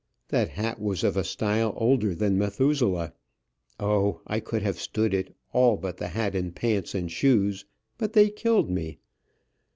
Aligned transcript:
That 0.29 0.49
hat 0.49 0.81
was 0.81 1.03
of 1.03 1.15
a 1.15 1.23
style 1.23 1.75
older 1.77 2.15
than 2.15 2.35
Methuselah. 2.35 3.13
O, 3.79 4.19
I 4.25 4.39
could 4.39 4.63
have 4.63 4.79
stood 4.79 5.13
it, 5.13 5.35
all 5.53 5.77
but 5.77 5.97
the 5.97 6.07
hat, 6.07 6.33
and 6.33 6.55
pants, 6.55 6.95
and 6.95 7.11
shoes, 7.11 7.65
but 7.99 8.13
they 8.13 8.31
killed 8.31 8.71
me. 8.71 8.97